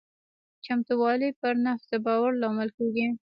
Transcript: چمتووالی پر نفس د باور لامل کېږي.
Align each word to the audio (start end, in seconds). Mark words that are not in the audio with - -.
چمتووالی 0.65 1.29
پر 1.41 1.53
نفس 1.65 1.85
د 1.91 1.93
باور 2.05 2.31
لامل 2.41 2.69
کېږي. 2.77 3.07